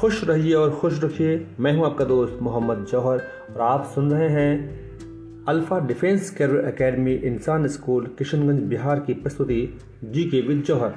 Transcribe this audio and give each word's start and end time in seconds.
खुश 0.00 0.24
रहिए 0.24 0.54
और 0.54 0.70
खुश 0.70 1.04
रखिए। 1.04 1.46
मैं 1.60 1.72
हूँ 1.76 1.84
आपका 1.86 2.04
दोस्त 2.04 2.38
मोहम्मद 2.42 2.84
जौहर 2.84 3.18
और 3.54 3.60
आप 3.60 3.84
सुन 3.84 4.10
रहे 4.10 4.28
हैं 4.28 5.44
Alpha 5.44 5.78
Defence 5.80 6.30
Career 6.30 6.68
Academy 6.68 7.12
Insaan 7.12 7.66
school 7.66 8.06
Kishanganj 8.18 8.60
Bihar 8.60 9.00
की 9.00 9.14
प्रस्तुति 9.14 9.78
जी 10.04 10.24
के 10.24 10.40
विद 10.40 10.62
जौहर। 10.62 10.94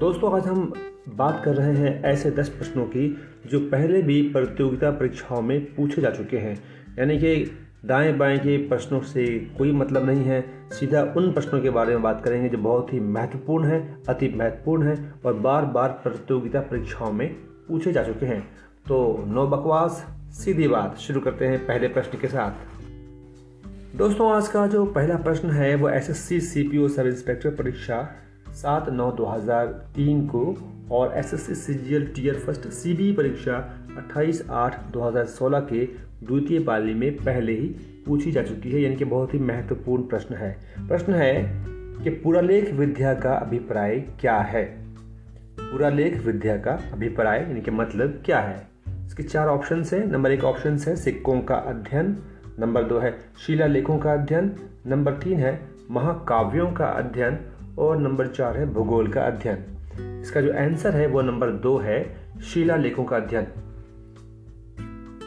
दोस्तों, 0.00 0.32
आज 0.32 0.46
हम 0.46 0.72
बात 1.08 1.42
कर 1.44 1.54
रहे 1.54 1.72
हैं 1.72 2.02
ऐसे 2.04 2.30
दस 2.30 2.48
प्रश्नों 2.48 2.84
की 2.84 3.08
जो 3.46 3.60
पहले 3.60 4.02
भी 4.02 4.22
प्रतियोगिता 4.22 4.90
परीक्षाओं 4.90 5.42
में 5.42 5.74
पूछे 5.74 6.02
जा 6.02 6.10
चुके 6.10 6.36
हैं। 6.36 6.56
यानी 6.98 7.18
कि 7.18 7.50
दाएँ 7.84 8.12
बाएँ 8.12 8.38
के 8.38 8.56
प्रश्नों 8.68 9.00
से 9.00 9.26
कोई 9.58 9.72
मतलब 9.72 10.06
नहीं 10.06 10.24
है। 10.24 10.44
सीधा 10.70 11.02
उन 11.16 11.32
प्रश्नों 11.32 11.60
के 11.60 11.70
बारे 11.70 11.94
में 11.94 12.02
बात 12.02 12.22
करेंगे 12.24 12.48
जो 12.48 12.58
बहुत 12.58 12.92
ही 12.92 13.00
महत्वपूर्ण 13.00 13.64
है, 13.64 13.98
अति 14.08 14.32
महत्वपूर्ण 14.36 14.82
है 14.82 15.12
और 15.26 15.34
बार 15.34 15.64
बार 15.64 15.88
प्रतियोगिता 15.88 16.60
परीक्षाओं 16.60 17.12
में 17.12 17.55
पूछे 17.68 17.92
जा 17.92 18.02
चुके 18.02 18.26
हैं। 18.26 18.40
तो 18.88 19.24
नो 19.26 19.46
बकवास, 19.46 20.04
सीधी 20.34 20.68
बात। 20.68 20.96
शुरू 20.98 21.20
करते 21.20 21.46
हैं 21.46 21.64
पहले 21.66 21.88
प्रश्न 21.88 22.18
के 22.18 22.28
साथ। 22.28 23.96
दोस्तों, 23.96 24.30
आज 24.32 24.48
का 24.48 24.66
जो 24.66 24.84
पहला 24.86 25.16
प्रश्न 25.16 25.50
है, 25.50 25.74
वो 25.74 25.88
S 25.88 26.10
S 26.10 26.18
C 26.18 26.40
C 26.40 26.62
P 26.62 26.78
O 26.78 26.88
sub 26.88 27.06
inspector 27.06 27.50
परीक्षा 27.50 28.08
सात 28.52 28.88
नौ 28.88 29.10
दो 29.12 29.24
हज़ार 29.24 29.66
तीन 29.96 30.26
को 30.26 30.56
और 30.92 31.12
S 31.16 31.34
S 31.34 31.46
C 31.46 31.54
C 31.54 31.74
G 31.74 31.94
L 31.94 32.06
tier 32.06 32.34
first 32.34 32.68
C 32.68 32.92
B 32.94 33.12
परीक्षा 33.12 33.56
अट्ठाईस 33.98 34.42
आठ 34.50 34.80
दो 34.92 35.00
हज़ार 35.00 35.24
सोलह 35.26 35.60
के 35.60 35.84
द्वितीय 36.24 36.60
पाली 36.60 36.94
में 36.94 37.16
पहले 37.16 37.52
ही 37.52 37.66
पूछी 38.06 38.32
जा 38.32 38.42
चुकी 38.42 38.70
है, 38.70 38.80
यानी 38.80 38.96
कि 38.96 39.04
बहुत 39.04 39.34
ही 39.34 39.38
महत्वपूर्ण 39.38 40.02
प्रश्न 40.02 40.34
है। 40.34 40.56
प्रश्न 40.88 41.14
है 41.14 41.34
कि 42.04 42.10
पुरालेख 42.10 42.72
विद्या 42.72 43.14
का 43.14 43.34
अभिप्राय 43.34 43.98
क्या 44.20 44.38
है? 44.38 44.85
पुरालेख 45.72 46.26
विद्या 46.26 46.56
का 46.56 46.72
अभिप्राय, 46.92 47.40
यानी 47.40 47.60
कि 47.60 47.70
मतलब 47.70 48.22
क्या 48.24 48.40
है? 48.40 48.68
इसके 49.06 49.22
चार 49.22 49.48
ऑप्शन 49.48 49.84
है। 49.92 50.10
नंबर 50.10 50.30
एक 50.30 50.44
ऑप्शन 50.44 50.78
है, 50.78 50.96
सिक्कों 50.96 51.40
का 51.40 51.54
अध्ययन। 51.54 52.18
नंबर 52.58 52.82
दो 52.82 52.98
है 52.98 53.18
शिलालेखों 53.46 53.98
का 53.98 54.12
अध्ययन। 54.12 54.52
नंबर 54.86 55.12
तीन 55.12 55.38
है, 55.38 55.68
महाकाव्यों 55.90 56.72
का 56.72 56.86
अध्ययन। 56.86 57.38
और 57.78 57.96
नंबर 57.96 58.26
चार 58.26 58.56
है, 58.56 58.66
भूगोल 58.66 59.08
का 59.08 59.22
अध्ययन। 59.22 59.58
इसका 60.22 60.40
जो 60.40 60.52
आंसर 60.52 60.96
है, 60.96 61.06
वो 61.06 61.22
नंबर 61.22 61.50
दो 61.50 61.78
है 61.78 62.16
शिलालेखों 62.44 63.04
का 63.04 63.16
अध्ययन। 63.16 63.46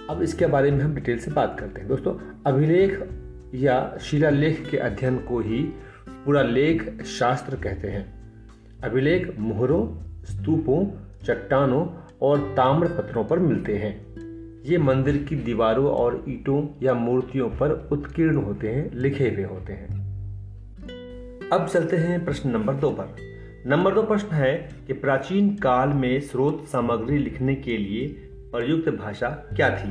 अब 0.10 0.22
इसके 0.22 0.46
बारे 0.46 0.72
में 0.72 0.80
हम 0.80 0.96
डिटेल 0.96 1.20
से 1.20 1.32
बात 1.32 1.58
करते 1.60 1.80
हैं। 1.80 1.90
दोस्तों, 1.90 2.44
अभिलेख 2.46 3.04
या 3.56 3.98
शिलालेख 4.02 4.70
के 4.72 4.78
अध्ययन 4.78 5.18
को 5.18 5.40
ही 5.40 5.64
पूरा 6.10 6.42
लेख 6.42 7.04
शास्त्र 7.04 7.56
कहते 7.56 7.88
हैं। 7.88 8.20
अभिलेख 8.84 9.36
मोहरों 9.40 10.09
स्तूपों, 10.26 10.88
चट्टानों 11.26 11.88
और 12.22 12.40
ताम्र 12.40 12.88
पत्रों 12.88 13.26
पर 13.26 13.40
मिलते 13.40 13.78
हैं। 13.78 14.10
ये 14.66 14.78
मंदिर 14.78 15.18
की 15.18 15.36
दीवारों 15.36 15.88
और 15.88 16.26
ईटों 16.30 16.68
या 16.84 16.94
मूर्तियों 16.94 17.50
पर 17.50 17.90
उत्कीर्ण 17.92 18.36
होते 18.36 18.70
हैं, 18.70 18.92
लिखे 18.94 19.30
हुए 19.30 19.44
होते 19.44 19.74
हैं। 19.74 20.00
अब 21.50 21.68
चलते 21.68 21.98
हैं 21.98 22.26
प्रश्न 22.26 22.50
नंबर 22.50 22.74
दो 22.74 22.90
पर। 22.90 23.16
नंबर 23.68 23.94
दो 23.94 24.04
प्रश्न 24.04 24.28
है 24.28 24.70
कि 24.88 24.94
प्राचीन 24.94 25.56
काल 25.56 25.90
में 25.90 26.20
स्रोत 26.20 26.66
सामग्री 26.68 27.18
लिखने 27.18 27.56
के 27.56 27.78
लिए 27.78 28.08
प्रयुक्त 28.36 28.90
भाषा 28.90 29.30
क्या 29.30 29.78
थी? 29.78 29.90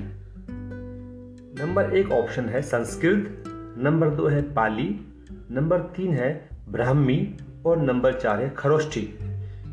नंबर 1.62 1.96
एक 1.96 2.12
ऑप्शन 2.12 2.44
है 2.44 2.62
संस्कृत, 2.62 3.44
नंबर 3.78 4.10
दो 4.10 4.26
है 4.26 4.42
पाली, 4.42 5.00
नंबर 5.50 5.78
तीन 5.78 6.14
है 6.14 6.48
ब्राह्मी 6.68 7.34
और 7.66 7.78
नंबर 7.78 8.12
चार 8.12 8.42
है 8.42 8.50
खरोष्ठी। 8.50 9.14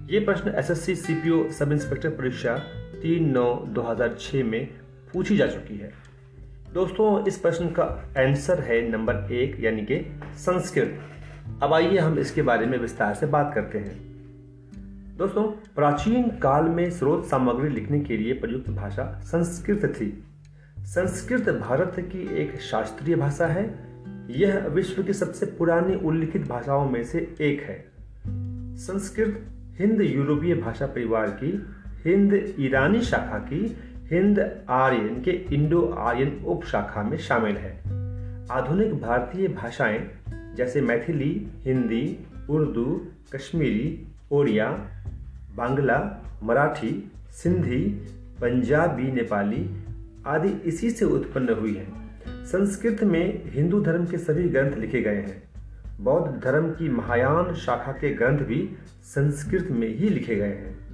ये 0.06 0.20
प्रश्न 0.20 0.52
एसएससी 0.56 0.94
सीपीओ 0.95 1.38
सब 1.52 1.72
इंस्पेक्टर 1.72 2.09
परीक्षा 2.09 2.56
तीन 3.02 3.30
नौ 3.30 3.43
दो 3.67 3.82
हज़ार 3.82 4.16
छह 4.20 4.43
में 4.43 4.67
पूछी 5.14 5.38
जा 5.38 5.48
चुकी 5.48 5.77
है। 5.77 5.92
दोस्तों, 6.73 7.26
इस 7.27 7.38
प्रश्न 7.38 7.70
का 7.70 7.83
आंसर 8.17 8.60
है 8.60 8.89
नंबर 8.89 9.32
एक, 9.33 9.55
यानी 9.60 9.82
कि 9.82 9.98
संस्कृत 10.36 10.99
अब 11.64 11.73
आइए 11.73 11.98
हम 11.98 12.20
इसके 12.20 12.42
बारे 12.42 12.65
में 12.65 12.77
विस्तार 12.77 13.15
से 13.15 13.26
बात 13.26 13.52
करते 13.55 13.77
हैं। 13.77 13.95
दोस्तों, 15.17 15.44
प्राचीन 15.76 16.30
काल 16.38 16.70
में 16.70 16.89
स्रोत 16.92 17.26
सामग्री 17.26 17.70
लिखने 17.70 17.99
के 17.99 18.17
लिए 18.17 18.33
प्रयुक्त 18.33 18.70
भाषा 18.70 19.21
संस्कृत 19.23 19.94
थी। 19.95 20.11
संस्कृत 20.86 21.49
भारत 21.60 21.95
की 21.99 22.27
एक 22.38 22.60
शास्त्रीय 22.61 23.15
भाषा 23.15 23.48
है। 23.48 23.65
यह 24.32 24.67
विश्व 24.67 25.04
की 25.04 25.14
सबसे 25.14 25.45
पुरानी 25.45 25.95
उल्लिखित 25.95 26.48
भाषाओं 26.48 26.89
में 26.89 27.04
से 27.04 27.36
एक 27.42 27.61
है। 27.61 27.83
संस्कृत 28.77 29.45
हिंद 29.80 30.02
यूरोपीय 30.02 30.55
भाषा 30.55 30.86
परिवार 30.86 31.30
की, 31.30 31.65
हिंद 32.05 32.55
ईरानी 32.59 33.02
शाखा 33.02 33.37
की, 33.39 33.77
हिंद 34.11 34.65
आर्यन 34.69 35.21
के 35.21 35.31
इंडो 35.31 35.81
आर्यन 35.86 36.43
उप 36.45 36.63
शाखा 36.63 37.03
में 37.03 37.17
शामिल 37.17 37.55
है। 37.58 37.80
आधुनिक 38.52 39.02
भारतीय 39.02 39.47
भाषाएँ 39.47 40.11
जैसे 40.55 40.81
मैथिली, 40.81 41.47
हिंदी, 41.65 42.19
उर्दू, 42.49 43.08
कश्मीरी, 43.33 44.08
ओडिया, 44.31 44.71
बांग्ला, 45.55 46.23
मराठी, 46.43 47.11
सिंधी, 47.31 48.08
पंजाबी, 48.41 49.11
नेपाली 49.11 49.69
आदि 50.27 50.49
इसी 50.49 50.89
से 50.89 51.05
उत्पन्न 51.05 51.49
हुई 51.49 51.75
हैं। 51.75 52.21
संस्कृत 52.45 53.03
में 53.03 53.41
हिंदू 53.45 53.81
धर्म 53.81 54.05
के 54.05 54.17
सभी 54.17 54.49
ग्रंथ 54.49 54.77
लिखे 54.77 55.02
गए 55.02 55.15
हैं। 55.15 55.45
बौद्ध 56.00 56.44
धर्म 56.44 56.70
की 56.70 56.89
महायान 56.89 57.54
शाखा 57.54 57.92
के 57.92 58.14
ग्रंथ 58.14 58.38
भी 58.38 58.70
संस्कृत 59.04 59.67
में 59.72 59.95
ही 59.95 60.10
लिखे 60.10 60.36
गए 60.36 60.48
हैं। 60.48 60.86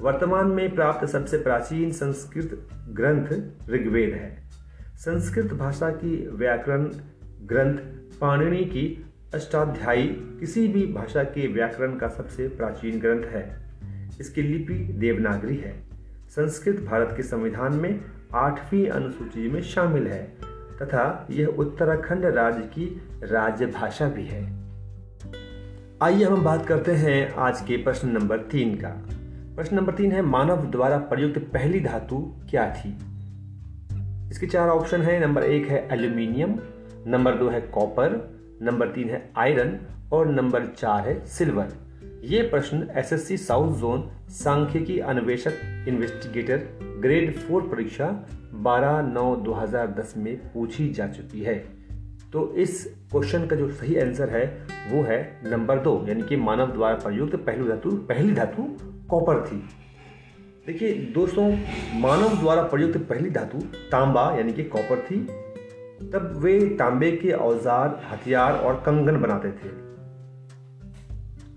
वर्तमान 0.00 0.46
में 0.46 0.74
प्राप्त 0.74 1.08
सबसे 1.08 1.38
प्राचीन 1.38 1.90
संस्कृत 1.90 2.68
ग्रंथ 2.88 3.26
ऋग्वेद 3.70 4.12
है। 4.14 4.50
संस्कृत 4.96 5.52
भाषा 5.52 5.90
की 5.90 6.28
व्याकरण 6.28 6.84
ग्रंथ 7.46 7.78
पाणिनि 8.20 8.64
की 8.64 9.06
अष्टाध्यायी 9.34 10.06
किसी 10.08 10.68
भी 10.68 10.86
भाषा 10.86 11.22
के 11.22 11.46
व्याकरण 11.46 11.96
का 11.96 12.08
सबसे 12.08 12.48
प्राचीन 12.48 13.00
ग्रंथ 13.00 13.22
है। 13.22 13.70
इसकी 14.20 14.42
लिपि 14.42 14.74
देवनागरी 14.74 15.56
है। 15.56 15.82
संस्कृत 16.28 16.80
भारत 16.80 17.14
के 17.16 17.22
संविधान 17.22 17.74
में 17.74 18.00
आठवीं 18.34 18.86
अनुसूची 18.86 19.50
में 19.50 19.62
शामिल 19.62 20.06
है। 20.06 20.36
तथा 20.82 21.26
यह 21.30 21.46
उत्तराखंड 21.46 22.24
राज्य 22.24 22.60
की 22.60 23.02
राजभाषा 23.22 24.08
भी 24.08 24.24
है। 24.24 24.60
आइए 26.02 26.24
हम 26.24 26.44
बात 26.44 26.66
करते 26.66 26.92
हैं 26.92 27.34
आज 27.34 27.60
के 27.60 27.76
प्रश्न 27.76 28.08
नंबर 28.08 28.38
तीन 28.38 28.74
का। 28.74 28.88
प्रश्न 29.56 29.76
नंबर 29.76 29.94
तीन 29.94 30.12
है, 30.12 30.22
मानव 30.22 30.70
द्वारा 30.70 30.98
प्रयुक्त 30.98 31.38
पहली 31.38 31.80
धातु 31.80 32.34
क्या 32.50 32.74
थी? 32.74 32.98
इसके 34.30 34.46
चार 34.46 34.68
ऑप्शन 34.68 35.02
है। 35.02 35.20
नंबर 35.20 35.42
एक 35.42 35.68
है 35.68 35.88
एल्यूमिनियम, 35.92 36.56
नंबर 37.06 37.34
दो 37.34 37.48
है 37.48 37.60
कॉपर, 37.60 38.38
नंबर 38.62 38.88
तीन 38.88 39.10
है 39.10 39.32
आयरन 39.36 39.78
और 40.12 40.28
नंबर 40.28 40.66
चार 40.66 41.08
है 41.08 41.26
सिल्वर। 41.26 41.68
ये 42.24 42.42
प्रश्न 42.42 42.88
एसएससी 42.96 43.36
साउथ 43.36 43.76
जोन 43.76 44.10
सांख्यिकी 44.28 44.98
अन्वेषक 44.98 45.84
इन्वेस्टिगेटर 45.88 46.56
ग्रेड 47.00 47.36
फोर 47.36 47.62
परीक्षा 47.62 48.26
12 48.62 49.00
नौ 49.02 49.36
2010 49.36 50.14
में 50.16 50.36
पूछी 50.52 50.88
जा 50.88 51.06
चुकी 51.06 51.40
है। 51.40 51.54
तो 52.32 52.54
इस 52.54 52.84
क्वेश्चन 53.12 53.46
का 53.46 53.56
जो 53.56 53.68
सही 53.68 53.98
आंसर 53.98 54.30
है, 54.30 54.66
वो 54.90 55.02
है 55.02 55.40
नंबर 55.44 55.78
दो, 55.78 56.04
यानी 56.08 56.22
कि 56.22 56.36
मानव 56.36 56.72
द्वारा 56.72 56.94
प्रयुक्त 56.94 57.36
पहली 57.36 57.68
धातु 57.68 57.90
पहली 57.90 58.32
धातु 58.32 58.62
कॉपर 59.10 59.46
थी। 59.46 59.56
देखिए 60.66 60.92
दोस्तों, 60.92 61.46
मानव 62.00 62.40
द्वारा 62.40 62.62
प्रयुक्त 62.62 62.98
पहली 62.98 63.30
धातु 63.30 63.58
तांबा, 63.90 64.36
यानी 64.36 64.52
कि 64.52 64.64
कॉपर 64.64 65.00
थी। 65.00 65.20
तब 66.12 66.32
वे 66.36 66.68
तांबे 66.78 67.10
के 67.10 67.32
औज़ार, 67.32 68.00
हथियार 68.12 68.52
और 68.52 68.74
कंगन 68.74 69.20
बनाते 69.20 69.50
थे। 69.50 69.68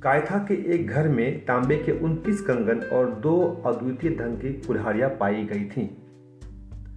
कायथा 0.02 0.38
के 0.38 0.76
एक 0.76 0.88
घर 0.88 1.08
में 1.08 1.46
तांबे 1.46 1.76
के 1.78 1.92
29 1.92 2.42
कंगन 2.42 2.82
और 2.94 3.10
दो 3.12 3.64
अद्वितीय 3.66 4.12
ढंग 4.12 4.38
की 4.38 4.54
कुल्हाड़ियाँ 4.54 5.10
पाई 5.10 5.44
गई 5.44 5.66
थीं। 5.66 5.88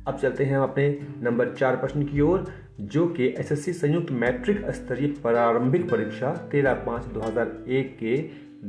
अब 0.06 0.19
चलते 0.19 0.44
हैं 0.44 0.56
हम 0.56 0.62
अपने 0.62 1.06
नंबर 1.23 1.55
चार 1.55 1.76
प्रश्न 1.76 2.03
की 2.03 2.20
ओर, 2.20 2.47
जो 2.81 3.06
कि 3.06 3.26
एसएससी 3.26 3.73
संयुक्त 3.73 4.12
मैट्रिक 4.12 4.70
स्तरीय 4.70 5.08
प्रारंभिक 5.08 5.91
परीक्षा 5.91 6.49
तेरह 6.53 6.75
पाँच 6.75 7.05
दो 7.05 7.20
हज़ार 7.20 7.64
एक 7.69 7.97
के 7.99 8.17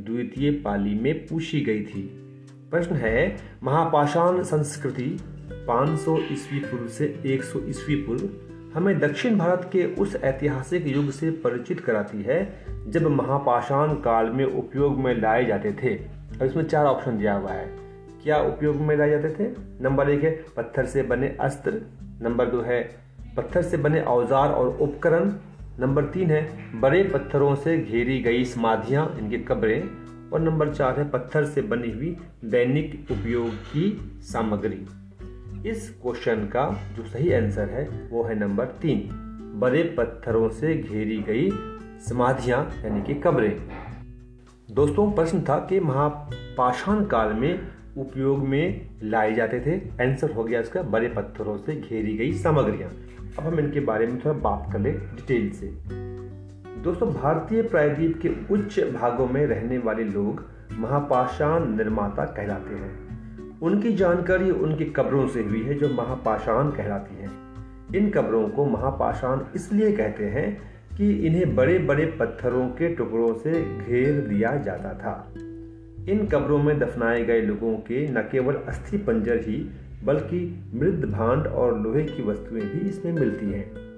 द्वितीय 0.00 0.50
पाली 0.50 0.94
में 0.94 1.26
पूछी 1.26 1.60
गई 1.60 1.82
थी। 1.82 2.02
प्रश्न 2.70 2.94
है, 2.94 3.36
महापाषाण 3.62 4.42
संस्कृति 4.42 5.18
500 5.52 6.18
ईस्वी 6.32 6.58
पूर्व 6.58 6.88
से 6.88 7.22
100 7.26 7.68
ईस्वी 7.68 7.94
पूर्व 7.94 8.28
हमें 8.74 8.98
दक्षिण 8.98 9.38
भारत 9.38 9.70
के 9.72 9.84
उस 9.84 10.16
ऐतिहासिक 10.16 10.86
युग 10.86 11.10
से 11.10 11.30
परिचित 11.30 11.80
कराती 11.80 12.22
है, 12.22 12.64
जब 12.88 13.02
महापाषाण 13.02 13.94
काल 13.94 14.26
में 14.26 14.44
उपयोग 14.44 14.98
में 14.98 15.20
लाए 15.20 15.44
जाते 15.44 15.72
थे। 15.72 15.96
और 16.40 16.46
इसमें 16.46 16.64
चार 16.64 16.86
ऑप्शन 16.86 17.18
दिया 17.18 17.34
हुआ 17.34 17.50
है। 17.50 17.87
क्या 18.28 18.38
उपयोग 18.38 18.76
में 18.76 18.96
लाए 18.96 19.10
जाते 19.10 19.28
थे? 19.28 19.48
नंबर 19.82 20.08
एक 20.10 20.24
है 20.24 20.30
पत्थर 20.56 20.86
से 20.86 21.02
बने 21.02 21.28
अस्त्र। 21.40 21.70
नंबर 22.22 22.46
दो 22.46 22.60
है 22.60 22.80
पत्थर 23.36 23.62
से 23.62 23.76
बने 23.76 24.00
औज़ार 24.00 24.48
और 24.48 24.66
उपकरण। 24.80 25.32
नंबर 25.80 26.04
तीन 26.04 26.30
है 26.30 26.80
बड़े 26.80 27.02
पत्थरों 27.04 27.54
से 27.54 27.76
घेरी 27.78 28.18
गई 28.20 28.44
समाधियाँ, 28.44 29.16
इनकी 29.18 29.38
कब्रें। 29.38 30.30
और 30.30 30.40
नंबर 30.40 30.72
चार 30.74 30.98
है 31.00 31.08
पत्थर 31.10 31.44
से 31.44 31.62
बनी 31.62 31.92
हुई 31.92 32.16
दैनिक 32.44 33.08
उपयोग 33.10 33.48
की 33.48 34.20
सामग्री। 34.22 34.84
इस 35.70 35.88
क्वेश्चन 36.02 36.44
का 36.46 36.66
जो 36.96 37.04
सही 37.04 37.32
आंसर 37.32 37.68
है, 37.68 37.88
वो 38.10 38.24
है 38.24 38.38
नंबर 38.38 38.64
तीन। 38.82 39.08
बड़े 39.60 39.82
पत्थरों 39.98 40.48
से 40.50 40.74
घेरी 40.74 41.18
गई 41.22 41.50
समाधियाँ, 42.08 42.60
यानी 42.84 43.02
कि 43.02 43.14
कब्रें। 43.14 43.56
दोस्तों, 44.70 45.10
प्रश्न 45.12 45.40
था 45.40 45.58
कि 45.58 45.80
महापाषाण 45.80 47.04
काल 47.06 47.32
में 47.32 47.77
उपयोग 47.98 48.38
में 48.38 48.90
लाए 49.02 49.34
जाते 49.34 49.60
थे। 49.60 50.04
आंसर 50.04 50.30
हो 50.30 50.44
गया 50.44 50.60
इसका 50.60 50.82
बड़े 50.82 51.08
पत्थरों 51.08 51.56
से 51.56 51.76
घेरी 51.76 52.16
गई 52.16 52.32
सामग्रियाँ। 52.32 52.90
अब 53.38 53.44
हम 53.44 53.60
इनके 53.60 53.80
बारे 53.80 54.06
में 54.06 54.18
थोड़ा 54.18 54.32
बात 54.32 54.72
कर 54.72 54.78
ले 54.78 54.90
डिटेल 54.92 55.50
से। 55.50 55.66
दोस्तों, 56.82 57.14
भारतीय 57.14 57.62
प्रायद्वीप 57.62 58.20
के 58.26 58.54
उच्च 58.54 58.80
भागों 58.80 59.26
में 59.26 59.46
रहने 59.46 59.78
वाले 59.78 60.04
लोग 60.04 60.44
महापाषाण 60.78 61.76
निर्माता 61.76 62.24
कहलाते 62.24 62.74
हैं। 62.74 63.08
उनकी 63.60 63.92
जानकारी 63.92 64.50
उनकी 64.50 64.84
कब्रों 64.84 65.28
से 65.28 65.42
हुई 65.42 65.62
है, 65.62 65.74
जो 65.74 65.88
महापाषाण 65.88 66.70
कहलाती 66.70 67.22
हैं। 67.22 67.30
इन 67.96 68.10
कब्रों 68.10 68.48
को 68.48 68.64
महापाषाण 68.64 69.40
इसलिए 69.54 69.92
कहते 69.92 70.24
हैं 70.24 70.62
कि 70.96 71.12
इन्हें 71.12 71.56
बड़े 71.56 71.78
बड़े 71.78 72.06
पत्थरों 72.06 72.68
के 72.68 72.94
टुकड़ों 72.94 73.34
से 73.34 73.52
घेर 73.86 74.20
दिया 74.20 74.56
जाता 74.56 74.94
था। 74.94 75.32
इन 76.08 76.26
कब्रों 76.26 76.62
में 76.62 76.78
दफनाए 76.78 77.24
गए 77.24 77.40
लोगों 77.40 77.74
के 77.74 78.08
न 78.08 78.20
केवल 78.32 78.54
अस्थि 78.54 78.98
पंजर 78.98 79.36
ही, 79.36 79.70
बल्कि 80.04 80.64
मृद 80.74 81.04
भांड 81.04 81.46
और 81.46 81.80
लोहे 81.80 82.04
की 82.04 82.22
वस्तुएँ 82.22 82.62
भी 82.62 82.88
इसमें 82.88 83.12
मिलती 83.12 83.46
हैं। 83.46 83.88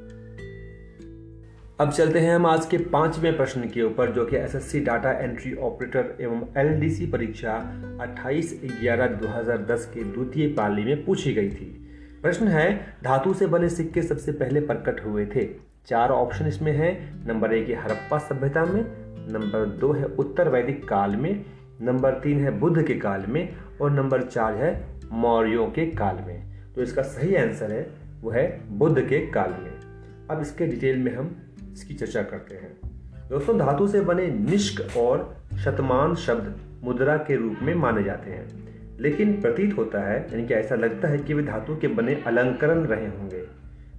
अब 1.80 1.90
चलते 1.90 2.18
हैं 2.18 2.36
हम 2.36 2.46
आज 2.46 2.66
के 2.66 2.78
पाँचवें 2.78 3.36
प्रश्न 3.36 3.60
के 3.60 3.82
ऊपर, 3.82 4.10
जो 4.10 4.24
कि 4.24 4.36
एसएससी 4.36 4.80
डाटा 4.80 5.12
एंट्री 5.12 5.54
ऑपरेटर 5.54 6.16
एवं 6.20 6.42
एलडीसी 6.56 7.06
परीक्षा 7.06 7.72
28 8.00 8.60
ग्यारह 8.80 9.06
2010 9.06 9.92
के 9.94 10.04
द्वितीय 10.04 10.48
पाली 10.48 10.84
में 10.84 11.04
पूछी 11.04 11.32
गई 11.32 11.50
थी। 11.50 11.88
प्रश्न 12.22 12.48
है, 12.48 12.96
धातु 13.04 13.34
से 13.34 13.46
बने 13.46 13.68
सिक्के 13.68 14.02
सबसे 14.02 14.32
पहले 14.32 14.60
प्रकट 14.60 15.06
हुए 15.06 15.26
थे। 15.26 15.48
चार 15.86 16.10
ऑप्शन 16.10 16.46
इसमें 16.46 16.72
है। 16.72 17.12
नंबर 17.26 17.52
एक 17.52 17.68
है 17.68 17.82
हड़प्पा 17.82 18.18
सभ्यता 18.18 18.64
में, 18.64 18.84
नंबर 19.32 19.66
दो 19.66 19.92
है 19.92 20.04
उत्तर 20.04 20.48
वैदिक 20.48 20.88
काल 20.88 21.16
में 21.16 21.44
नंबर 21.82 22.12
तीन 22.12 22.40
है 22.40 22.50
बुद्ध 22.50 22.82
के 22.82 22.94
काल 22.94 23.24
में 23.28 23.56
और 23.80 23.90
नंबर 23.90 24.22
चार 24.22 24.54
है 24.54 24.86
मौर्यों 25.12 25.66
के 25.66 25.86
काल 25.86 26.16
में। 26.16 26.50
तो 26.74 26.82
इसका 26.82 27.02
सही 27.02 27.36
आंसर 27.36 27.72
है, 27.72 27.90
वो 28.20 28.30
है 28.30 28.60
बुद्ध 28.70 29.02
के 29.02 29.26
काल 29.26 29.50
में। 29.50 29.72
अब 30.30 30.40
इसके 30.40 30.66
डिटेल 30.66 30.98
में 30.98 31.16
हम 31.16 31.36
इसकी 31.72 31.94
चर्चा 31.94 32.22
करते 32.22 32.54
हैं। 32.54 32.78
दोस्तों, 33.28 33.58
धातु 33.58 33.86
से 33.86 34.00
बने 34.00 34.26
निष्क 34.26 34.96
और 34.96 35.36
शतमान 35.64 36.14
शब्द 36.14 36.60
मुद्रा 36.84 37.16
के 37.16 37.36
रूप 37.36 37.56
में 37.62 37.74
माने 37.74 38.02
जाते 38.02 38.30
हैं। 38.30 38.70
लेकिन 39.00 39.40
प्रतीत 39.40 39.78
होता 39.78 40.10
है, 40.10 40.26
यानी 40.32 40.46
कि 40.46 40.54
ऐसा 40.54 40.74
लगता 40.74 41.08
है 41.08 41.18
कि 41.18 41.34
वे 41.34 41.42
धातु 41.42 41.76
के 41.76 41.88
बने 41.88 42.22
अलंकरण 42.26 42.84
रहे 42.84 43.06
होंगे। 43.06 43.46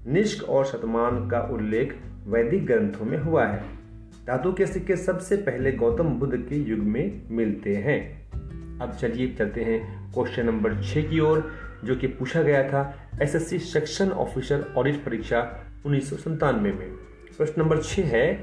निष्क 0.07 0.49
और 0.49 0.65
शतमान 0.65 1.29
का 1.29 1.39
उल्लेख 1.39 1.95
वैदिक 2.27 2.65
ग्रंथों 2.65 3.05
में 3.05 3.17
हुआ 3.17 3.45
है। 3.45 3.80
धातु 4.27 4.53
के 4.53 4.65
सिक्के 4.65 4.95
सबसे 4.95 5.35
पहले 5.35 5.71
गौतम 5.71 6.03
बुद्ध 6.03 6.37
के 6.37 6.55
युग 6.55 6.79
में 6.79 7.21
मिलते 7.29 7.75
हैं। 7.75 8.31
अब 8.79 8.91
चलिए 8.93 9.35
चलते 9.35 9.63
हैं 9.63 10.11
क्वेश्चन 10.13 10.45
नंबर 10.45 10.81
छह 10.81 11.01
की 11.01 11.19
ओर, 11.19 11.51
जो 11.83 11.95
कि 11.95 12.07
पूछा 12.07 12.41
गया 12.41 12.63
था 12.63 13.09
एसएससी 13.21 13.59
सेक्शन 13.59 14.09
ऑफिसर 14.09 14.73
ऑडिट 14.77 15.05
परीक्षा 15.05 15.63
उन्नीस 15.85 16.27
में। 16.27 16.89
प्रश्न 17.37 17.61
नंबर 17.61 17.81
छह 17.81 18.01
है, 18.01 18.33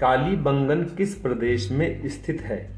काली 0.00 0.36
बंगन 0.36 0.82
किस 0.82 1.14
प्रदेश 1.14 1.72
में 1.72 2.08
स्थित 2.08 2.40
है? 2.40 2.70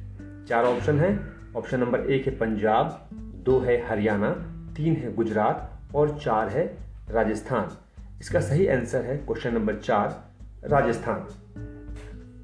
चार 0.49 0.64
ऑप्शन 0.64 0.99
है। 0.99 1.20
ऑप्शन 1.56 1.81
नंबर 1.81 2.00
एक 2.00 2.26
है 2.26 2.37
पंजाब, 2.37 3.08
दो 3.14 3.61
है 3.61 3.88
हरियाणा, 3.88 4.31
तीन 4.76 4.96
है 4.96 5.14
गुजरात 5.14 5.81
और 5.94 6.19
चार 6.19 6.49
है 6.49 6.76
राजस्थान। 7.11 7.69
इसका 8.20 8.40
सही 8.40 8.66
आंसर 8.66 9.04
है 9.04 9.16
क्वेश्चन 9.16 9.54
नंबर 9.54 9.75
चार, 9.75 10.28
राजस्थान। 10.64 11.26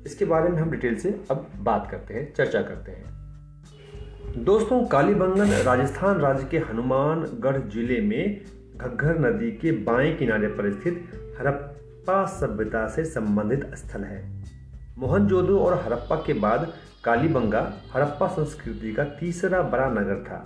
इसके 0.06 0.24
बारे 0.24 0.48
में 0.48 0.58
हम 0.58 0.70
डिटेल 0.70 0.96
से 0.98 1.10
अब 1.30 1.46
बात 1.58 1.88
करते 1.90 2.14
हैं, 2.14 2.32
चर्चा 2.34 2.62
करते 2.62 2.92
हैं। 2.92 4.42
दोस्तों, 4.44 4.84
कालीबंगन 4.86 5.50
राजस्थान 5.64 6.18
राज्य 6.20 6.46
के 6.50 6.58
हनुमानगढ़ 6.58 7.56
ज़िले 7.68 8.00
में 8.00 8.40
घग्घर 8.76 9.18
नदी 9.18 9.50
के 9.52 9.72
बाएँ 9.84 10.14
किनारे 10.16 10.48
पर 10.48 10.70
स्थित 10.72 11.04
हड़प्पा 11.40 12.24
सभ्यता 12.30 12.86
से 12.88 13.04
संबंधित 13.04 13.70
स्थल 13.74 14.04
है। 14.04 14.22
मोहनजोदड़ो 14.98 15.58
और 15.58 15.74
हड़प्पा 15.84 16.16
के 16.16 16.32
बाद 16.40 16.72
कालीबंगा 17.04 17.60
हड़प्पा 17.94 18.26
संस्कृति 18.28 18.92
का 18.92 19.04
तीसरा 19.18 19.62
बड़ा 19.62 19.88
नगर 19.90 20.22
था। 20.24 20.44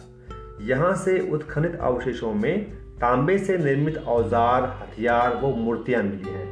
यहाँ 0.63 0.95
से 0.97 1.19
उत्खनित 1.31 1.79
अवशेषों 1.81 2.33
में 2.35 2.71
तांबे 3.01 3.39
से 3.39 3.59
निर्मित 3.59 3.97
औज़ार, 3.99 4.65
हथियार 4.83 5.37
व 5.37 5.55
मूर्तियाँ 5.57 6.03
मिली 6.03 6.31
हैं। 6.31 6.48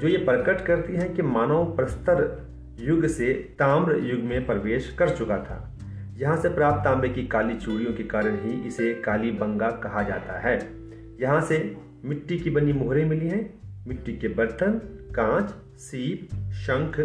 जो 0.00 0.08
ये 0.08 0.16
प्रकट 0.16 0.64
करती 0.64 0.92
हैं 0.92 1.14
कि 1.14 1.22
मानव 1.22 1.64
प्रस्तर 1.64 2.50
युग 2.80 3.06
से 3.06 3.32
ताम्र 3.58 3.96
युग 3.96 4.20
में 4.20 4.46
प्रवेश 4.46 4.96
कर 4.98 5.08
चुका 5.08 5.38
था। 5.38 5.78
यहाँ 6.16 6.36
से 6.36 6.48
प्राप्त 6.48 6.84
तांबे 6.84 7.08
की 7.08 7.26
काली 7.26 7.54
चूड़ियों 7.54 7.92
के 7.92 8.02
कारण 8.02 8.36
ही 8.36 8.68
इसे 8.68 8.94
काली 8.94 9.30
बंगा 9.30 9.70
कहा 9.70 10.02
जाता 10.02 10.38
है। 10.38 10.72
यहाँ 11.20 11.40
से 11.40 11.76
मिट्टी 12.04 12.38
की 12.38 12.50
बनी 12.50 12.72
मोहरें 12.72 13.04
मिली 13.04 13.28
हैं। 13.28 13.60
मिट्टी 13.88 14.12
के 14.12 14.28
बर्तन, 14.28 14.72
कांच, 15.14 15.50
सीप, 15.78 16.28
शंख 16.52 17.00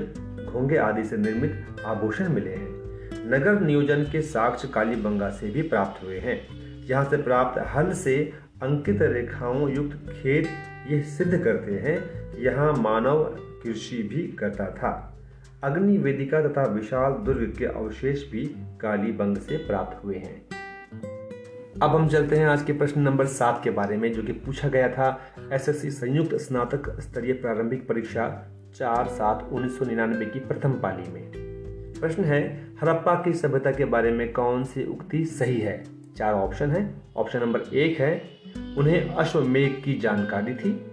घोंगे 0.46 0.78
आदि 0.78 1.04
से 1.04 1.18
निर्मित 1.18 1.66
आभूषण 1.86 2.30
मिले 2.30 2.50
हैं। 2.50 2.86
नगर 3.32 3.62
नियोजन 3.62 4.04
के 4.04 4.22
साक्ष्य 4.22 4.68
काली 4.68 4.96
बंगा 4.96 5.30
से 5.30 5.50
भी 5.50 5.62
प्राप्त 5.62 6.04
हुए 6.04 6.20
हैं। 6.20 6.40
यहाँ 6.86 7.06
से 7.06 7.18
प्राप्त 7.18 7.64
हल 7.76 7.92
से 7.94 8.34
अंकित 8.64 9.02
रेखाओं 9.02 9.70
युक्त 9.70 10.10
खेत 10.10 10.48
ये 10.88 11.04
सिद्ध 11.04 11.44
करते 11.44 11.72
हैं 11.72 12.26
यहाँ 12.40 12.74
मानव 12.74 13.24
कृषि 13.64 14.04
भी 14.04 14.28
करता 14.28 14.66
था। 14.66 15.20
अग्नि 15.64 15.98
वेदिका 15.98 16.42
तथा 16.42 16.64
विशाल 16.64 17.14
दुर्ग 17.14 17.56
के 17.58 17.66
अवशेष 17.66 18.32
भी 18.32 18.46
कालीबंग 18.82 19.38
से 19.38 19.58
प्राप्त 19.58 20.06
हुए 20.06 20.16
हैं। 20.16 20.46
अब 21.82 21.90
हम 21.90 22.08
चलते 22.08 22.36
हैं 22.36 22.48
आज 22.48 22.64
के 22.64 22.74
प्रश्न 22.74 23.02
नंबर 23.02 23.26
सात 23.26 23.62
के 23.64 23.70
बारे 23.70 23.98
में, 23.98 24.14
जो 24.14 24.24
कि 24.24 24.32
पूछा 24.32 24.68
गया 24.68 24.90
था 24.90 25.22
एसएससी 25.54 25.92
संयुक्त 25.92 26.36
स्नातक 26.36 27.00
स्तरीय 27.00 27.34
प्रारंभिक 27.34 27.88
परीक्षा 27.88 28.52
चार 28.76 29.08
सात 29.08 29.50
उन्नीस 29.52 29.80
की 30.34 30.40
प्रथम 30.40 30.72
पाली 30.72 31.12
में। 31.12 31.32
प्रश्न 32.02 32.24
है 32.24 32.68
हरप्पा 32.82 33.22
की 33.26 33.34
सभ्यता 33.34 33.72
के 33.72 33.86
बारे 33.86 34.12
में 34.12 34.34
कौन 34.34 34.64
सी 34.64 34.86
उक्ति 34.86 35.26
सही 35.26 35.60
है? 35.60 35.84
चार 36.18 36.34
ऑप्शन 36.34 36.72
है। 36.72 36.96
ऑप्शन 37.18 37.40
नंबर 37.40 37.60
एक 37.60 38.00
है 38.00 38.35
उन्हें 38.78 39.10
अश्वमेघ 39.10 39.84
की 39.84 39.94
जानकारी 39.94 40.56
थी, 40.56 40.92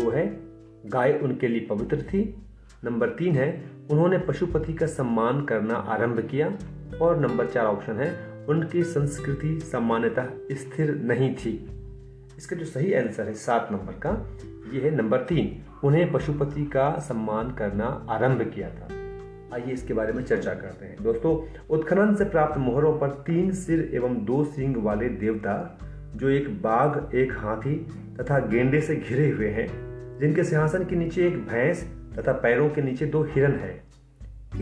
दो 0.00 0.10
है, 0.10 0.40
गाय 0.86 1.12
उनके 1.12 1.48
लिए 1.48 1.60
पवित्र 1.60 2.02
थी, 2.02 2.42
नंबर 2.84 3.08
तीन 3.08 3.34
है, 3.34 3.64
उन्होंने 3.90 4.18
पशुपति 4.18 4.72
का 4.72 4.86
सम्मान 4.86 5.44
करना 5.44 5.74
आरंभ 5.74 6.20
किया, 6.30 6.58
और 7.02 7.20
नंबर 7.20 7.46
चार 7.46 7.66
ऑप्शन 7.66 7.92
है, 7.92 8.30
उनकी 8.48 8.82
संस्कृति 8.82 9.60
सामान्यतः 9.60 10.26
स्थिर 10.52 10.94
नहीं 10.94 11.34
थी। 11.34 11.70
इसका 12.38 12.56
जो 12.56 12.64
सही 12.64 12.94
आंसर 12.94 13.26
है 13.26 13.34
सात 13.34 13.68
नंबर 13.72 13.92
का 13.92 14.38
यह 14.74 14.84
है 14.84 14.96
नंबर 14.96 15.18
तीन, 15.18 15.62
उन्हें 15.86 16.12
पशुपति 16.12 16.64
का 16.66 16.98
सम्मान 16.98 17.50
करना 17.50 18.06
आरंभ 18.10 18.52
किया 18.54 18.70
था। 18.70 18.88
आइए 19.54 19.72
इसके 19.72 19.94
बारे 19.94 20.12
में 20.12 20.24
चर्चा 20.24 20.54
करते 20.54 20.86
हैं। 20.86 20.96
दोस्तों, 21.02 21.60
उत्खनन 21.70 22.14
से 22.14 22.24
प्राप्त 22.24 22.58
मोहरों 22.58 22.98
पर 22.98 23.08
तीन 23.08 23.52
सिर 23.52 23.90
एवं 23.94 24.24
दो 24.24 24.44
सिंग 24.44 24.76
वाले 24.76 25.08
देवता 25.08 25.78
जो 26.16 26.28
एक 26.28 26.62
बाघ, 26.62 27.14
एक 27.14 27.32
हाथी 27.32 27.76
तथा 28.20 28.38
गेंडे 28.38 28.80
से 28.80 28.96
घिरे 28.96 29.30
हुए 29.30 29.48
हैं, 29.48 29.68
जिनके 30.18 30.44
सिंहासन 30.44 30.84
के 30.84 30.96
नीचे 30.96 31.26
एक 31.26 31.36
भैंस 31.36 31.92
तथा 32.18 32.32
पैरों 32.32 32.70
के 32.70 32.82
नीचे 32.82 33.06
दो 33.06 33.22
हिरन 33.22 33.52
है। 33.52 33.82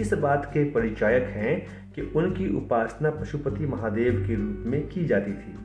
इस 0.00 0.12
बात 0.12 0.46
के 0.46 0.64
परिचायक 0.64 1.22
हैं 1.22 1.66
कि 1.92 2.02
उनकी 2.02 2.56
उपासना 2.56 3.10
पशुपति 3.10 3.66
महादेव 3.66 4.24
के 4.26 4.34
रूप 4.34 4.62
में 4.66 4.88
की 4.88 5.04
जाती 5.04 5.32
थी। 5.32 5.58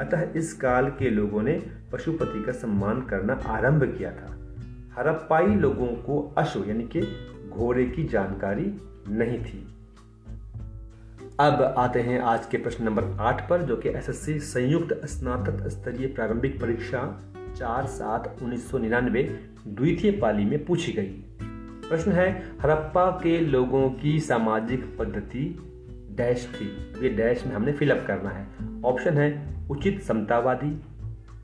अतः 0.00 0.28
इस 0.36 0.52
काल 0.52 0.90
के 0.90 1.10
लोगों 1.10 1.42
ने 1.42 1.66
पशुपति 1.92 2.42
का 2.42 2.52
सम्मान 2.52 3.00
करना 3.00 3.32
आरंभ 3.32 3.94
किया 3.98 4.10
था। 4.10 4.34
हरप्पाई 4.96 5.46
लोगों 5.46 5.86
को 5.86 6.34
अश्व, 6.38 6.64
यानी 6.68 6.84
कि 6.84 7.00
घोड़े 7.48 7.84
की 7.84 8.04
जानकारी 8.04 8.80
नहीं 9.08 9.38
थी। 9.38 9.77
अब 11.40 11.74
आते 11.78 12.00
हैं 12.00 12.20
आज 12.20 12.46
के 12.46 12.56
प्रश्न 12.56 12.84
नंबर 12.84 13.04
आठ 13.20 13.48
पर, 13.48 13.62
जो 13.62 13.76
कि 13.76 13.88
एसएससी 13.88 14.40
संयुक्त 14.40 15.00
स्नातक 15.04 15.68
स्तरीय 15.68 16.06
प्रारंभिक 16.06 16.60
परीक्षा 16.60 17.20
चार 17.56 17.86
सात 17.86 18.36
उन्नीस 18.42 18.70
सौ 18.70 18.78
निन्यानवे 18.78 19.22
द्वितीय 19.68 20.10
पाली 20.10 20.44
में 20.44 20.64
पूछी 20.64 20.92
गई। 20.92 21.24
प्रश्न 21.88 22.12
है, 22.12 22.52
हरप्पा 22.60 23.10
के 23.10 23.40
लोगों 23.40 23.90
की 23.90 24.20
सामाजिक 24.20 24.96
पद्धति 24.98 25.58
डैश 26.10 26.52
थी। 26.54 26.94
ये 27.02 27.08
डैश 27.08 27.46
में 27.46 27.54
हमने 27.54 27.72
फिलअप 27.72 28.04
करना 28.06 28.30
है। 28.30 28.46
ऑप्शन 28.84 29.18
है, 29.18 29.56
उचित 29.70 30.02
समतावादी। 30.02 30.82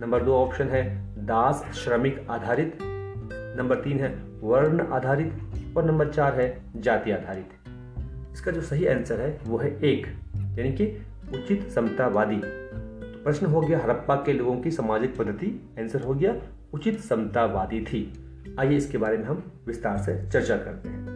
नंबर 0.00 0.22
दो 0.22 0.34
ऑप्शन 0.34 0.68
है, 0.68 1.14
दास 1.24 1.70
श्रमिक 1.74 2.26
आधारित। 2.30 2.78
नंबर 3.58 3.76
तीन 3.76 4.00
है, 4.00 4.22
वर्ण 4.40 4.86
आधारित। 4.86 5.38
और 5.76 5.84
नंबर 5.84 6.08
चार 6.08 6.40
है, 6.40 6.62
जाति 6.76 7.10
आधारित। 7.10 7.48
इसका 8.34 8.50
जो 8.50 8.60
सही 8.60 8.86
आंसर 8.86 9.20
है, 9.20 9.40
वो 9.46 9.58
है 9.58 9.80
एक। 9.80 10.06
यानी 10.36 10.72
कि 10.72 11.02
उचित 11.34 11.70
समतावादी। 11.70 12.36
तो 12.36 13.24
प्रश्न 13.24 13.46
हो 13.46 13.60
गया 13.60 13.78
हड़प्पा 13.78 14.14
के 14.14 14.32
लोगों 14.32 14.60
की 14.60 14.70
सामाजिक 14.70 15.16
पद्धति। 15.16 15.70
आंसर 15.80 16.02
हो 16.02 16.14
गया, 16.14 16.36
उचित 16.72 17.00
समतावादी 17.00 17.80
थी। 17.80 18.20
आइए 18.60 18.76
इसके 18.76 18.98
बारे 18.98 19.18
में 19.18 19.24
हम 19.24 19.52
विस्तार 19.66 19.98
से 19.98 20.30
चर्चा 20.30 20.56
करते 20.56 20.88
हैं। 20.88 21.06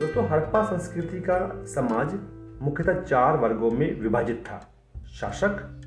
दोस्तों, 0.00 0.28
हड़प्पा 0.28 0.64
संस्कृति 0.64 1.20
का 1.20 1.64
समाज 1.64 2.14
मुख्यतः 2.62 3.02
चार 3.02 3.36
वर्गों 3.36 3.70
में 3.70 4.00
विभाजित 4.00 4.44
था। 4.46 4.74
शासक, 5.06 5.80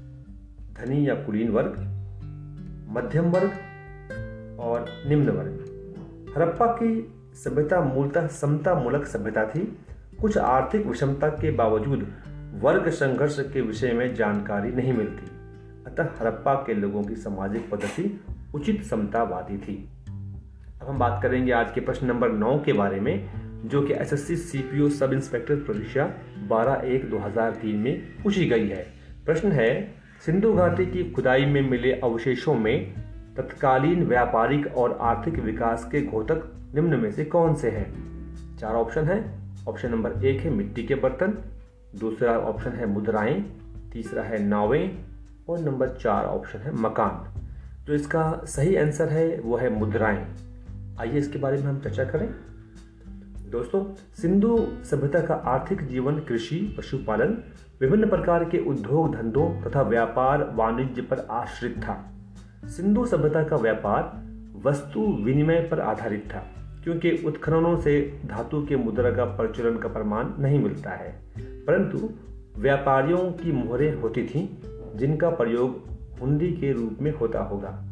धनी 0.80 1.10
या 1.10 1.16
कुलीन 1.16 1.50
वर्ग, 1.50 1.72
मध्यम 2.90 3.26
वर्ग 3.26 3.52
और 4.60 4.86
निम्न 5.08 5.30
वर्ग। 5.30 5.72
हड़प्पा 6.38 6.66
की 6.66 7.14
सभ्यता 7.34 7.82
मूलतः 7.82 8.28
समता 8.28 8.76
मूलक 8.76 9.06
सभ्यता 9.06 9.46
थी। 9.46 9.80
कुछ 10.22 10.38
आर्थिक 10.38 10.86
विषमता 10.86 11.28
के 11.28 11.52
बावजूद 11.52 12.08
वर्ग 12.62 12.90
संघर्ष 12.90 13.40
के 13.40 13.62
विषय 13.62 13.92
में 13.94 14.14
जानकारी 14.16 14.72
नहीं 14.72 14.94
मिलती। 14.94 15.26
अतः 15.88 16.04
हड़प्पा 16.04 16.54
के 16.54 16.74
लोगों 16.74 17.04
की 17.04 17.16
सामाजिक 17.16 17.70
पद्धति 17.72 18.22
उचित 18.56 18.84
समतावादी 18.84 19.58
थी। 19.58 19.90
अब 20.82 20.88
हम 20.88 20.98
बात 21.00 21.20
करेंगे 21.24 21.52
आज 21.52 21.72
के 21.72 21.82
प्रश्न 21.82 22.08
नंबर 22.08 22.32
नौ 22.32 22.60
के 22.60 22.74
बारे 22.74 23.00
में, 23.00 23.30
जो 23.66 23.82
कि 23.82 23.94
S 23.94 24.14
S 24.14 24.28
C 24.28 24.36
C 24.36 24.60
P 24.60 24.82
O 24.82 24.90
sub 24.90 25.14
inspector 25.14 25.56
परीक्षा 25.56 26.10
बारह 26.48 26.88
एक 26.88 27.10
दो 27.10 27.18
हज़ार 27.18 27.52
तीन 27.52 27.76
में 27.76 28.02
पूछी 28.24 28.46
गई 28.46 28.68
है। 28.68 28.86
प्रश्न 29.26 29.52
है, 29.52 29.96
सिंधु 30.26 30.54
घाटी 30.54 30.86
की 30.86 31.12
खुदाई 31.12 31.46
में 31.46 31.62
मिले 31.62 31.92
अवशेषों 31.94 32.56
में 32.56 32.94
तत्कालीन 33.38 34.06
व्यापारिक 34.06 34.68
और 34.78 34.98
आर्थिक 35.02 35.40
विकास 35.40 35.90
के 35.92 36.02
घोतक 36.02 36.52
निम्न 36.76 37.00
में 37.00 37.12
से 37.12 37.26
कौन 37.26 37.56
से 37.56 37.70
हैं? 37.70 38.58
चार 38.58 38.76
ऑप्शन 38.76 39.04
है। 39.04 39.45
ऑप्शन 39.68 39.92
नंबर 39.92 40.26
एक 40.26 40.42
है 40.42 40.50
मिट्टी 40.50 40.84
के 40.84 40.96
बर्तन, 40.96 41.38
दूसरा 42.00 42.40
ऑप्शन 42.40 42.70
है 42.70 42.86
मुद्राएँ, 42.86 43.42
तीसरा 43.94 44.24
है 44.24 44.44
नावें 44.44 44.98
और 45.50 45.60
नंबर 45.60 45.90
चार 45.90 46.26
ऑप्शन 46.26 46.60
है 46.60 46.76
मकान। 46.76 47.42
जो 47.86 47.94
इसका 47.94 48.42
सही 48.46 48.76
आंसर 48.76 49.10
है, 49.10 49.40
वो 49.40 49.58
है 49.58 49.70
मुद्राएँ। 49.70 50.36
आइए 51.00 51.18
इसके 51.18 51.40
बारे 51.40 51.58
में 51.58 51.64
हम 51.64 51.80
चर्चा 51.80 52.04
करें। 52.04 52.30
दोस्तों, 53.52 53.86
सिंधु 54.22 54.68
सभ्यता 54.84 55.22
का 55.22 55.34
आर्थिक 55.34 55.88
जीवन, 55.88 56.20
कृषि, 56.20 56.76
पशुपालन, 56.78 57.44
विभिन्न 57.82 58.10
प्रकार 58.10 58.46
के 58.46 58.58
उद्योग, 58.58 59.16
धंधों 59.16 59.62
तथा 59.62 59.82
व्यापार, 59.82 60.52
वाणिज्य 60.54 61.02
पर 61.02 61.28
आश्रित 61.32 61.78
था। 61.78 62.12
सिंधु 62.66 63.06
सभ्यता 63.06 63.44
का 63.44 63.56
व्यापार 63.56 64.26
वस्तु 64.66 65.18
विनिमय 65.24 65.68
पर 65.72 65.80
आधारित 65.80 66.26
था। 66.36 66.55
क्योंकि 66.86 67.12
उत्खननों 67.26 67.82
से 67.82 68.20
धातु 68.26 68.66
के 68.66 68.76
मुद्रा 68.76 69.12
का 69.12 69.26
प्रचलन 69.26 69.78
का 69.78 69.88
प्रमाण 69.88 70.26
नहीं 70.40 70.60
मिलता 70.60 70.90
है। 70.90 71.22
परंतु 71.40 72.10
व्यापारियों 72.58 73.18
की 73.18 73.52
मोहरें 73.52 73.96
होती 73.96 74.26
थीं, 74.26 74.48
जिनका 74.96 75.30
प्रयोग 75.30 75.88
हुंडी 76.22 76.48
के 76.48 76.72
रूप 76.72 76.98
में 77.02 77.12
होता 77.12 77.40
होगा। 77.40 77.86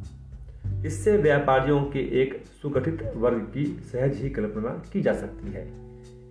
इससे 0.85 1.17
व्यापारियों 1.17 1.83
के 1.83 2.21
एक 2.21 2.43
सुगठित 2.61 3.13
वर्ग 3.15 3.51
की 3.53 3.65
सहज 3.65 4.17
ही 4.17 4.29
कल्पना 4.29 4.83
की 4.93 5.01
जा 5.01 5.13
सकती 5.13 5.51
है। 5.51 5.71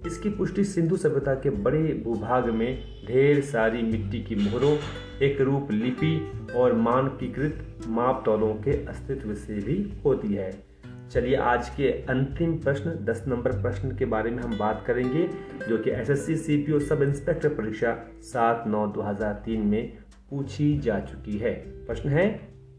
इसकी 0.06 0.28
पुष्टि 0.28 0.64
सिंधु 0.64 0.96
सभ्यता 0.96 1.34
के 1.34 1.50
बड़े 1.50 2.02
भूभाग 2.04 2.50
में 2.50 2.78
ढेर 3.06 3.40
सारी 3.40 3.82
मिट्टी 3.82 4.22
की 4.22 4.34
मोहरों, 4.34 4.78
एक 5.22 5.40
रूप 5.40 5.68
लिपि 5.70 6.32
और 6.56 6.72
मानकीकृत 6.72 7.78
माप 7.88 8.22
तौलों 8.26 8.54
के 8.54 8.86
अस्तित्व 8.86 9.34
से 9.34 9.54
भी 9.54 9.92
होती 10.04 10.34
है। 10.34 10.71
चलिए 11.12 11.36
आज 11.36 11.68
के 11.68 11.88
अंतिम 12.08 12.52
प्रश्न 12.58 12.90
10 13.04 13.22
नंबर 13.28 13.52
प्रश्न 13.62 13.90
के 13.96 14.04
बारे 14.04 14.30
में 14.30 14.42
हम 14.42 14.56
बात 14.58 14.84
करेंगे, 14.86 15.28
जो 15.68 15.78
कि 15.78 15.90
एस 15.90 16.10
एस 16.10 16.26
सी 16.26 16.78
सब 16.80 17.02
इंस्पेक्टर 17.02 17.48
परीक्षा 17.48 17.92
सात 18.22 18.64
नौ 18.66 18.86
दो 18.86 19.02
हज़ार 19.02 19.32
तीन 19.44 19.66
में 19.66 19.92
पूछी 20.30 20.78
जा 20.78 20.98
चुकी 21.00 21.36
है। 21.38 21.52
प्रश्न 21.86 22.08
है, 22.08 22.24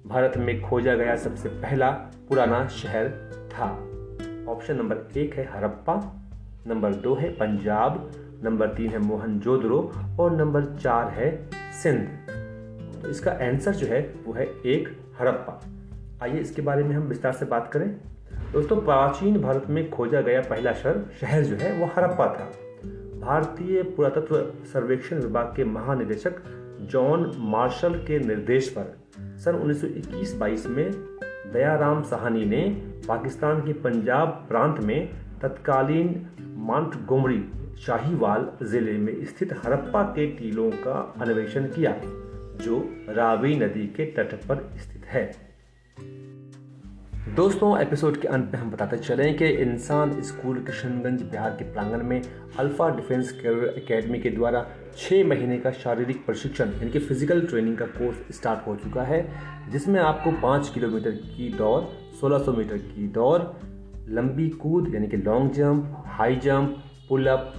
भारत 0.08 0.38
में 0.38 0.62
खोजा 0.62 0.96
गया 0.96 1.16
सबसे 1.16 1.50
पहला 1.50 1.90
पुराना 2.30 2.68
शहर 2.68 3.10
था। 3.52 3.68
ऑप्शन 4.52 4.76
नंबर 4.76 5.20
एक 5.20 5.34
है 5.34 5.46
हरप्पा 5.52 5.96
नंबर 6.68 6.94
दो 6.94 7.14
है 7.16 7.30
पंजाब, 7.30 8.12
नंबर 8.44 8.68
तीन 8.68 8.90
है 8.90 9.00
मोहनजोदड़ो 9.00 9.80
और 10.20 10.36
नंबर 10.38 10.66
चार 10.76 11.12
है 11.12 11.30
सिंध। 11.84 12.08
तो 13.04 13.10
इसका 13.10 13.32
आंसर 13.32 13.74
जो 13.74 13.88
है, 13.88 14.02
वो 14.26 14.34
है 14.34 14.48
एक 14.66 14.90
हड़प्पा। 15.22 15.60
आइए 16.24 16.40
इसके 16.40 16.62
बारे 16.62 16.84
में 16.84 16.96
हम 16.96 17.04
विस्तार 17.04 17.34
से 17.34 17.46
बात 17.46 17.72
करें। 17.74 18.13
दोस्तों, 18.54 18.76
प्राचीन 18.78 19.38
भारत 19.42 19.64
में 19.70 19.90
खोजा 19.90 20.20
गया 20.22 20.42
पहला 20.42 20.72
शहर 20.74 20.98
शहर 21.22 21.44
जो 21.44 21.56
है, 21.56 21.72
वो 21.80 21.86
हड़प्पा 21.86 22.26
था। 22.28 22.46
भारतीय 23.20 23.82
पुरातत्व 23.84 24.36
सर्वेक्षण 24.74 25.20
विभाग 25.20 25.46
के 25.56 25.64
महानिदेशक 25.64 26.36
जॉन 26.92 27.32
मार्शल 27.52 27.94
के 28.00 28.20
निर्देश 28.20 28.68
पर 28.70 28.94
सन 29.38 29.56
1921-22 29.56 30.68
में 30.68 30.92
दयाराम 31.54 32.02
साहनी 32.02 32.46
ने 32.46 32.62
पाकिस्तान 33.08 33.62
के 33.62 33.74
पंजाब 33.74 34.46
प्रांत 34.50 34.80
में 34.80 35.10
तत्कालीन 35.42 36.28
मांटगोमरी 36.68 37.44
शाहीवाल 37.86 38.48
ज़िले 38.64 38.98
में 38.98 39.24
स्थित 39.26 39.54
हड़प्पा 39.66 40.04
के 40.10 40.28
टीलों 40.28 40.70
का 40.78 41.00
अन्वेषण 41.22 41.66
किया, 41.68 41.96
जो 42.62 42.80
रावी 43.10 43.56
नदी 43.56 43.88
के 43.88 44.06
तट 44.12 44.34
पर 44.46 44.70
स्थित 44.78 45.06
है। 45.06 45.53
दोस्तों 47.30 47.80
एपिसोड 47.82 48.18
के 48.22 48.28
अंत 48.28 48.52
में 48.54 48.60
हम 48.60 48.72
बताते 48.72 48.98
चलें 48.98 49.38
कि 49.38 49.48
इंसान 49.48 50.22
स्कूल 50.22 50.58
किशनगंज 50.64 51.22
बिहार 51.22 51.50
के 51.50 51.66
प्रांगण 51.74 52.04
में 52.04 52.22
अल्फ़ा 52.60 52.90
डिफेंस 52.90 53.32
कैरियर 53.32 53.74
एकेडमी 53.78 54.20
के 54.20 54.30
द्वारा 54.30 54.66
छः 54.98 55.24
महीने 55.28 55.58
का 55.58 55.72
शारीरिक 55.72 56.26
प्रशिक्षण, 56.26 56.70
यानी 56.70 56.90
कि 56.92 57.00
फ़िज़िकल 57.00 57.42
ट्रेनिंग 57.42 57.78
का 57.78 57.86
कोर्स 57.86 58.36
स्टार्ट 58.36 58.68
हो 58.68 58.76
चुका 58.76 59.04
है, 59.04 59.22
जिसमें 59.72 60.00
आपको 60.02 60.32
पाँच 60.32 60.70
किलोमीटर 60.70 61.12
की 61.12 61.50
दौड़, 61.50 61.84
सोलह 62.22 62.40
सौ 62.40 62.54
मीटर 62.54 62.78
की 62.78 63.08
दौड़, 63.08 63.42
लंबी 64.10 64.50
कूद, 64.50 64.94
यानी 64.96 65.08
कि 65.08 65.18
long 65.18 65.52
jump 65.52 66.04
high 66.08 66.36
jump 66.36 66.84
pullup 67.10 67.54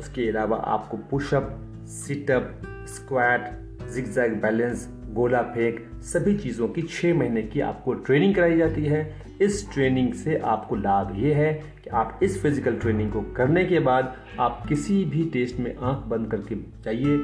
उसके 0.00 0.28
अलावा 0.28 0.56
आपको 0.56 0.96
pushup 0.96 1.56
situp 1.86 2.62
squat 2.88 3.50
zigzag 3.94 4.40
balance 4.42 4.88
गोला 5.14 5.42
फेंक, 5.44 5.80
सभी 6.02 6.36
चीज़ों 6.38 6.68
की 6.68 6.82
छः 6.82 7.14
महीने 7.14 7.42
की 7.42 7.60
आपको 7.60 7.94
ट्रेनिंग 7.94 8.34
कराई 8.34 8.56
जाती 8.56 8.84
है। 8.84 9.00
इस 9.42 9.68
ट्रेनिंग 9.72 10.12
से 10.14 10.36
आपको 10.38 10.76
लाभ 10.76 11.14
ये 11.18 11.32
है 11.34 11.52
कि 11.84 11.90
आप 11.90 12.18
इस 12.22 12.42
फ़िज़िकल 12.42 12.76
ट्रेनिंग 12.76 13.12
को 13.12 13.22
करने 13.36 13.64
के 13.64 13.78
बाद 13.80 14.14
आप 14.40 14.62
किसी 14.68 15.04
भी 15.04 15.24
टेस्ट 15.32 15.58
में 15.60 15.74
आँख 15.76 16.06
बंद 16.08 16.30
करके 16.30 16.54
जाइए 16.84 17.18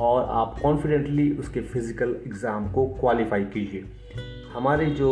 और 0.00 0.28
आप 0.30 0.58
कॉन्फिडेंटली 0.62 1.30
उसके 1.32 1.60
फ़िज़िकल 1.62 2.16
एग्ज़ाम 2.26 2.70
को 2.72 2.86
क्वालिफाई 3.00 3.44
कीजिए। 3.44 3.84
हमारे 4.54 4.86
जो 4.86 5.10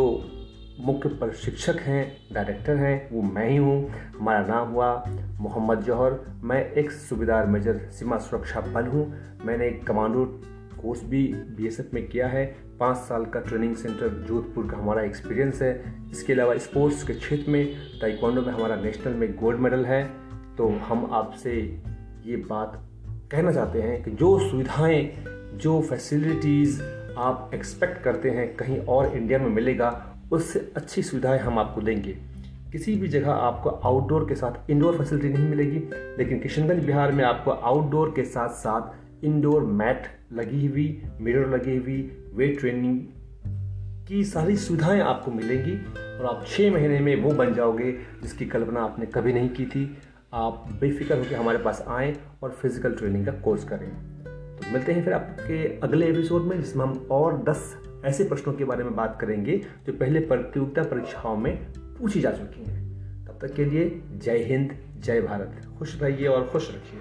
मुख्य 0.79 1.09
प्रशिक्षक 1.09 1.79
हैं 1.79 2.05
डायरेक्टर 2.33 2.75
हैं, 2.75 3.09
वो 3.11 3.21
मैं 3.21 3.49
ही 3.49 3.57
हूँ। 3.57 3.89
हमारा 4.19 4.45
नाम 4.45 4.69
हुआ 4.69 4.93
मोहम्मद 5.39 5.81
जौहर। 5.81 6.19
मैं 6.43 6.63
एक 6.71 6.91
सुबेदार 6.91 7.45
मेजर 7.45 7.77
सीमा 7.91 8.17
सुरक्षा 8.17 8.61
बल 8.73 8.87
हूँ। 8.87 9.05
मैंने 9.45 9.69
कमांडो 9.87 10.25
कोर्स 10.83 11.03
भी 11.03 11.27
बीएसएफ 11.33 11.93
में 11.93 12.07
किया 12.07 12.27
है। 12.27 12.45
पाँच 12.79 12.97
साल 12.97 13.25
का 13.25 13.39
ट्रेनिंग 13.39 13.75
सेंटर 13.75 14.25
जोधपुर 14.27 14.67
का 14.67 14.77
हमारा 14.77 15.01
एक्सपीरियंस 15.01 15.61
है। 15.61 15.93
इसके 16.11 16.33
अलावा 16.33 16.57
स्पोर्ट्स 16.57 17.03
के 17.03 17.13
क्षेत्र 17.13 17.51
में 17.51 17.75
ताइक्वांडो 18.01 18.41
में 18.41 18.53
हमारा 18.53 18.75
नेशनल 18.75 19.13
में 19.13 19.35
गोल्ड 19.35 19.59
मेडल 19.59 19.85
है। 19.85 20.03
तो 20.57 20.67
हम 20.67 21.09
आपसे 21.11 21.81
ये 22.25 22.35
बात 22.35 22.89
कहना 23.31 23.51
चाहते 23.51 23.81
हैं 23.81 24.03
कि 24.03 24.11
जो 24.11 24.49
सुविधाएँ, 24.49 25.25
जो 25.53 25.81
फैसिलिटीज़ 25.81 26.81
आप 27.17 27.51
एक्सपेक्ट 27.53 28.03
करते 28.03 28.29
हैं 28.29 28.55
कहीं 28.55 28.77
और 28.79 29.17
इंडिया 29.17 29.39
में 29.39 29.49
मिलेगा, 29.49 30.15
उससे 30.31 30.71
अच्छी 30.75 31.03
सुविधाएँ 31.03 31.39
हम 31.39 31.59
आपको 31.59 31.81
देंगे। 31.81 32.17
किसी 32.71 32.95
भी 32.95 33.07
जगह 33.07 33.31
आपको 33.31 33.69
आउटडोर 33.69 34.29
के 34.29 34.35
साथ 34.35 34.71
इंडोर 34.71 34.97
फैसिलिटी 34.97 35.29
नहीं 35.29 35.47
मिलेगी, 35.47 35.79
लेकिन 36.17 36.39
किशनगंज 36.39 36.85
बिहार 36.85 37.11
में 37.11 37.23
आपको 37.23 37.51
आउटडोर 37.51 38.13
के 38.15 38.23
साथ 38.23 38.49
साथ 38.49 39.25
इंडोर 39.25 39.63
मैट 39.63 40.07
लगी 40.33 40.67
हुई 40.67 41.03
मिरर 41.21 41.49
लगी 41.49 41.77
हुई 41.77 42.29
वेट 42.33 42.59
ट्रेनिंग 42.59 42.99
की 44.07 44.23
सारी 44.23 44.57
सुविधाएँ 44.57 45.01
आपको 45.01 45.31
मिलेंगी 45.31 45.75
और 46.19 46.25
आप 46.25 46.45
छः 46.47 46.71
महीने 46.71 46.99
में 46.99 47.15
वो 47.21 47.31
बन 47.31 47.53
जाओगे 47.53 47.91
जिसकी 48.21 48.45
कल्पना 48.45 48.81
आपने 48.81 49.05
कभी 49.05 49.33
नहीं 49.33 49.49
की 49.49 49.65
थी। 49.65 49.97
आप 50.33 50.65
बेफिक्र 50.81 51.17
होकर 51.17 51.35
हमारे 51.35 51.57
पास 51.57 51.85
आएँ 51.87 52.15
और 52.43 52.51
फ़िज़िकल 52.51 52.93
ट्रेनिंग 52.93 53.25
का 53.25 53.31
कोर्स 53.31 53.63
करें। 53.63 53.89
तो 54.57 54.71
मिलते 54.73 54.91
हैं 54.91 55.03
फिर 55.03 55.13
आपके 55.13 55.79
अगले 55.79 56.07
एपिसोड 56.07 56.41
में, 56.41 56.61
जिसमें 56.61 56.85
हम 56.85 57.07
और 57.11 57.43
दस 57.43 57.77
ऐसे 58.05 58.23
प्रश्नों 58.23 58.53
के 58.53 58.63
बारे 58.63 58.83
में 58.83 58.95
बात 58.95 59.17
करेंगे 59.21 59.57
जो 59.87 59.93
पहले 59.93 60.19
प्रतियोगिता 60.19 60.83
परीक्षाओं 60.83 61.37
में 61.37 61.55
पूछी 61.77 62.21
जा 62.21 62.31
चुकी 62.31 62.63
हैं। 62.63 62.81
तब 63.25 63.47
तक 63.47 63.53
के 63.53 63.65
लिए 63.65 64.01
जय 64.15 64.37
हिंद, 64.37 64.75
जय 64.99 65.21
भारत। 65.21 65.61
खुश 65.79 66.01
रहिए 66.01 66.27
और 66.27 66.47
खुश 66.47 66.69
रखिए। 66.69 66.99